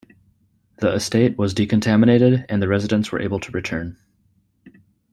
[0.77, 3.99] The estate was decontaminated and the residents were able to return.